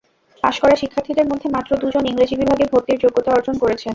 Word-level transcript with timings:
Pass 0.43 0.55
করা 0.61 0.75
শিক্ষার্থীদের 0.75 1.29
মধ্যে 1.31 1.47
মাত্র 1.55 1.71
দুজন 1.81 2.03
ইংরেজি 2.05 2.35
বিভাগে 2.41 2.65
ভর্তির 2.71 3.01
যোগ্যতা 3.03 3.29
অর্জন 3.33 3.55
করেছেন। 3.63 3.89